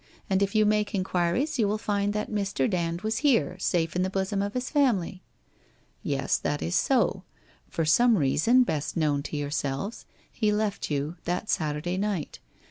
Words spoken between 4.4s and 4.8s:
of his